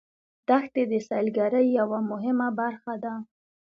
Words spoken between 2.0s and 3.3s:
مهمه برخه ده.